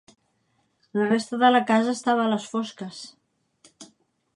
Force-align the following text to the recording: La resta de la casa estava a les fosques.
La 1.01 1.05
resta 1.11 1.39
de 1.45 1.51
la 1.57 1.61
casa 1.69 1.95
estava 1.99 2.25
a 2.27 2.33
les 2.35 2.49
fosques. 2.55 3.07